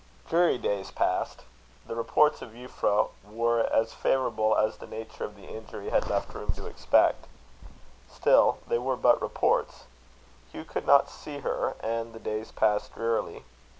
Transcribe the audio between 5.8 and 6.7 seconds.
had left room to